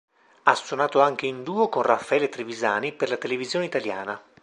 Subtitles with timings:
[0.45, 4.19] Ha suonato anche in duo con Raffaele Trevisani per la televisione italiana.